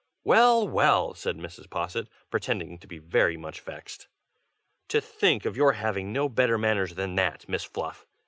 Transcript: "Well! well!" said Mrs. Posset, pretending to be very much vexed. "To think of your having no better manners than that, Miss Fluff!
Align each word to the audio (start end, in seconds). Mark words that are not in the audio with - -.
"Well! 0.23 0.67
well!" 0.67 1.13
said 1.13 1.37
Mrs. 1.37 1.69
Posset, 1.69 2.07
pretending 2.31 2.79
to 2.79 2.87
be 2.87 2.97
very 2.97 3.37
much 3.37 3.61
vexed. 3.61 4.07
"To 4.87 4.99
think 4.99 5.45
of 5.45 5.55
your 5.55 5.73
having 5.73 6.11
no 6.11 6.27
better 6.27 6.57
manners 6.57 6.95
than 6.95 7.13
that, 7.17 7.47
Miss 7.47 7.65
Fluff! 7.65 8.07